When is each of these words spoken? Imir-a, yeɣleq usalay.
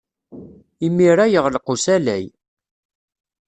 Imir-a, 0.85 1.25
yeɣleq 1.27 1.65
usalay. 1.73 2.25